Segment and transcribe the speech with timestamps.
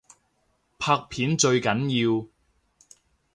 [0.79, 2.27] 拍片最緊要